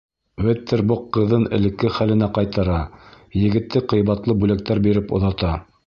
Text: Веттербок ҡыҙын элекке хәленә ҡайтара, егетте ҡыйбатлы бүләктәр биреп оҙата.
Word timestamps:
Веттербок 0.45 1.03
ҡыҙын 1.17 1.45
элекке 1.59 1.91
хәленә 1.99 2.31
ҡайтара, 2.39 2.81
егетте 3.45 3.87
ҡыйбатлы 3.95 4.39
бүләктәр 4.43 4.87
биреп 4.89 5.17
оҙата. 5.21 5.59